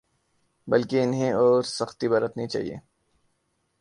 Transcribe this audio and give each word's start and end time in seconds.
بلکہ 0.67 1.03
انہیں 1.03 1.31
اور 1.31 1.63
سختی 1.63 2.07
برتنی 2.07 2.47
چاہیے۔ 2.47 2.77